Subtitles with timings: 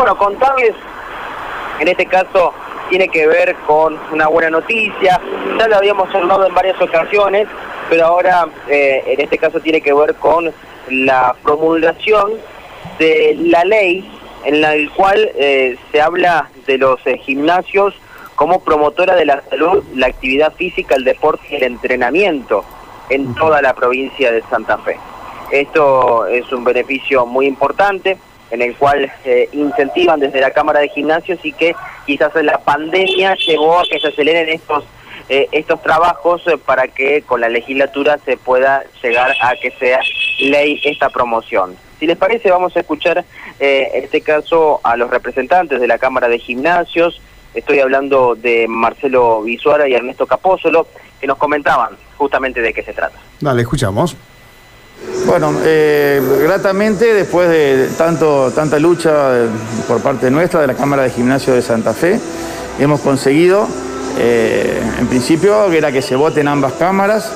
[0.00, 0.72] Bueno, contarles,
[1.78, 2.54] en este caso
[2.88, 5.20] tiene que ver con una buena noticia,
[5.58, 7.46] ya lo habíamos hablado en varias ocasiones,
[7.90, 10.54] pero ahora eh, en este caso tiene que ver con
[10.88, 12.32] la promulgación
[12.98, 14.10] de la ley
[14.46, 17.92] en la cual eh, se habla de los eh, gimnasios
[18.36, 22.64] como promotora de la salud, la actividad física, el deporte y el entrenamiento
[23.10, 24.96] en toda la provincia de Santa Fe.
[25.50, 28.16] Esto es un beneficio muy importante
[28.50, 31.74] en el cual eh, incentivan desde la Cámara de Gimnasios y que
[32.06, 34.84] quizás la pandemia llevó a que se aceleren estos
[35.28, 40.00] eh, estos trabajos eh, para que con la legislatura se pueda llegar a que sea
[40.40, 41.76] ley esta promoción.
[42.00, 43.24] Si les parece, vamos a escuchar
[43.58, 47.20] en este caso a los representantes de la Cámara de Gimnasios.
[47.52, 50.86] Estoy hablando de Marcelo Visuara y Ernesto Capósolo,
[51.20, 53.18] que nos comentaban justamente de qué se trata.
[53.38, 54.16] Dale, escuchamos.
[55.26, 59.46] Bueno, eh, gratamente, después de tanto, tanta lucha
[59.86, 62.18] por parte nuestra, de la Cámara de Gimnasio de Santa Fe,
[62.78, 63.66] hemos conseguido,
[64.18, 67.30] eh, en principio, que era que se voten ambas cámaras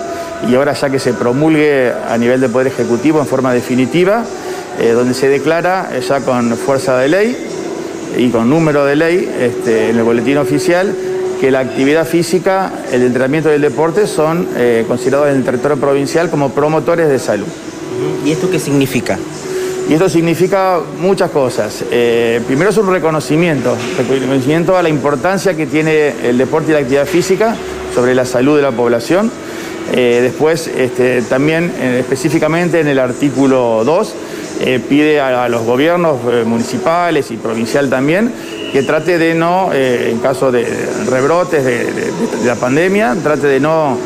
[0.49, 4.25] y ahora ya que se promulgue a nivel de Poder Ejecutivo en forma definitiva,
[4.81, 7.49] eh, donde se declara ya con fuerza de ley
[8.19, 10.95] y con número de ley este, en el boletín oficial
[11.41, 14.49] que la actividad física, el entrenamiento y el deporte son
[14.89, 17.47] considerados en el territorio provincial como promotores de salud.
[18.25, 19.19] ¿Y esto qué significa?
[19.89, 21.85] Y esto significa muchas cosas.
[21.91, 26.81] Eh, primero es un reconocimiento, reconocimiento a la importancia que tiene el deporte y la
[26.81, 27.55] actividad física
[27.95, 29.31] sobre la salud de la población.
[29.93, 34.15] Eh, después, este, también eh, específicamente en el artículo 2,
[34.89, 38.33] pide a, los gobiernos municipales y provincial también
[38.73, 40.65] que trate de no, en caso de
[41.11, 42.13] rebrotes de,
[42.45, 43.99] la pandemia, trate de no,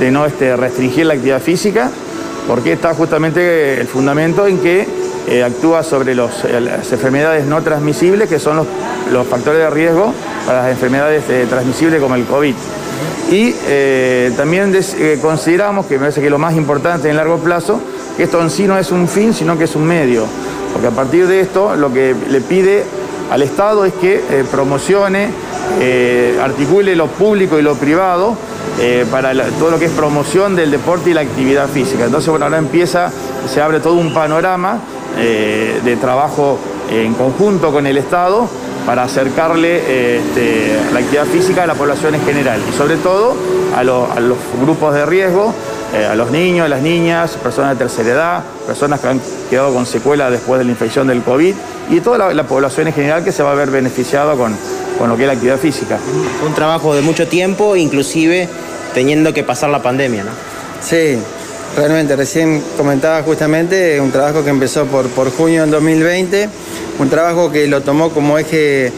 [0.00, 1.90] de no este, restringir la actividad física
[2.46, 4.86] porque está justamente el fundamento en que
[5.28, 8.66] eh, actúa sobre eh, las enfermedades no transmisibles, que son
[9.10, 10.12] los, factores de riesgo
[10.46, 12.54] para las enfermedades eh, transmisibles como el COVID.
[13.30, 13.54] Y
[14.36, 14.78] también
[15.20, 17.80] consideramos, que me parece que lo más importante en largo plazo,
[18.16, 20.26] que esto en sí no es un fin, sino que es un medio,
[20.72, 22.84] porque a partir de esto lo que le pide
[23.30, 24.20] al Estado es que
[24.50, 25.30] promocione,
[26.42, 28.36] articule lo público y lo privado,
[28.80, 32.06] eh, para todo lo que es promoción del deporte y la actividad física.
[32.06, 33.12] Entonces, bueno, ahora empieza,
[33.46, 34.78] se abre todo un panorama
[35.18, 36.58] eh, de trabajo
[36.90, 38.48] en conjunto con el Estado
[38.86, 43.34] para acercarle este, la actividad física a la población en general y sobre todo
[43.76, 44.08] a, los
[44.60, 45.54] grupos de riesgo,
[45.94, 49.20] eh, a los niños, a las niñas, personas de tercera edad, personas que han
[49.50, 51.54] quedado con secuelas después de la infección del COVID
[51.90, 54.56] y toda la, población en general que se va a ver beneficiada con,
[54.98, 55.98] con lo que es la actividad física.
[56.46, 58.48] Un trabajo de mucho tiempo, inclusive
[58.94, 60.30] teniendo que pasar la pandemia, ¿no?
[60.80, 61.18] Sí,
[61.76, 66.48] realmente, recién comentaba justamente un trabajo que empezó por, por junio del 2020,
[66.98, 68.92] un trabajo que lo tomó como eje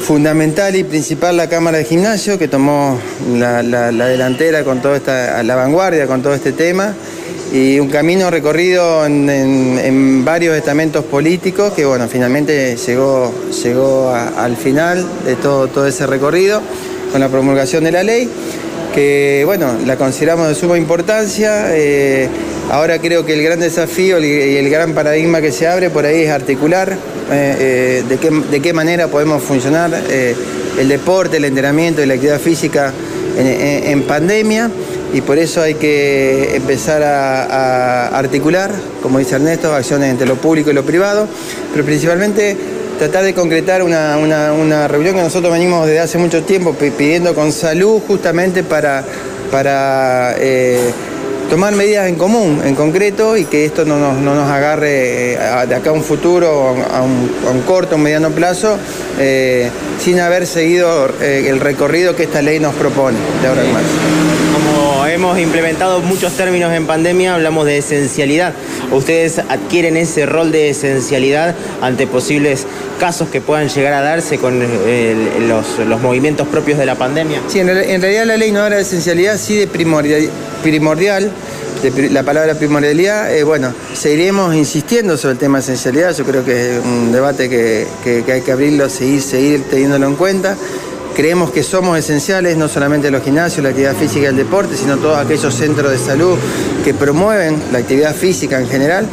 [0.00, 2.98] fundamental y principal la Cámara de Gimnasio, que tomó
[3.36, 6.94] la, delantera con toda esta, la vanguardia con todo este tema,
[7.52, 15.06] y un camino recorrido en, varios estamentos políticos que, bueno, finalmente llegó, llegó al final
[15.24, 16.60] de todo, todo ese recorrido
[17.12, 18.28] con la promulgación de la ley
[18.94, 21.76] que bueno, la consideramos de suma importancia.
[21.76, 22.28] Eh,
[22.70, 26.22] ahora creo que el gran desafío y el gran paradigma que se abre por ahí
[26.22, 26.92] es articular
[27.30, 29.92] eh, eh, de, qué, manera podemos funcionar
[30.78, 32.92] el deporte, el entrenamiento y la actividad física
[33.38, 34.70] en, pandemia
[35.12, 38.70] y por eso hay que empezar a, a articular,
[39.02, 41.28] como dice Ernesto, acciones entre lo público y lo privado,
[41.72, 42.56] pero principalmente
[43.00, 48.02] tratar de concretar una, reunión que nosotros venimos desde hace mucho tiempo pidiendo con salud
[48.06, 49.02] justamente para,
[49.50, 50.90] para eh,
[51.48, 55.88] tomar medidas en común, en concreto, y que esto no nos, agarre eh, de acá
[55.88, 58.76] a un futuro, a un, a un corto, un mediano plazo,
[59.18, 63.82] eh, sin haber seguido el recorrido que esta ley nos propone de ahora en más
[65.08, 68.52] hemos implementado muchos términos en pandemia, hablamos de esencialidad.
[68.92, 72.66] ¿Ustedes adquieren ese rol de esencialidad ante posibles
[72.98, 77.40] casos que puedan llegar a darse con los, movimientos propios de la pandemia?
[77.48, 81.30] Sí, en, realidad la ley no habla de esencialidad, sí de primordial.
[82.10, 86.76] la palabra primordialidad, eh, bueno, seguiremos insistiendo sobre el tema de esencialidad, yo creo que
[86.76, 90.56] es un debate que, que hay que abrirlo, seguir, seguir teniéndolo en cuenta.
[91.20, 94.96] Creemos que somos esenciales, no solamente los gimnasios, la actividad física y el deporte, sino
[94.96, 96.38] todos aquellos centros de salud
[96.82, 99.06] que promueven la actividad física en general.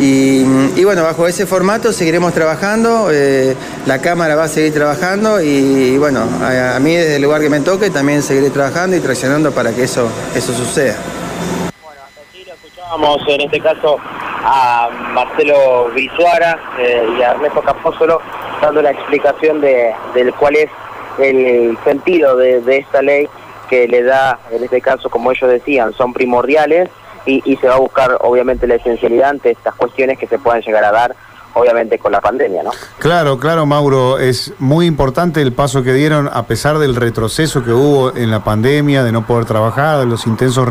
[0.00, 3.54] Y, bueno, bajo ese formato seguiremos trabajando, eh,
[3.86, 7.60] la Cámara va a seguir trabajando y, bueno, a, mí desde el lugar que me
[7.60, 10.96] toque también seguiré trabajando y traccionando para que eso, eso suceda.
[11.84, 13.98] Bueno, aquí lo escuchábamos en este caso
[14.42, 18.20] a Marcelo Brizuara eh, y a Ernesto Capósolo
[18.60, 20.70] dando la explicación de, del cuál es
[21.18, 23.28] el sentido de, de esta ley
[23.68, 26.90] que le da, en este caso, como ellos decían, son primordiales
[27.26, 30.60] y, y se va a buscar obviamente la esencialidad ante estas cuestiones que se puedan
[30.62, 31.16] llegar a dar
[31.54, 32.70] obviamente con la pandemia, ¿no?
[32.98, 37.72] Claro, claro, Mauro, es muy importante el paso que dieron a pesar del retroceso que
[37.72, 40.68] hubo en la pandemia, de no poder trabajar, de los intensos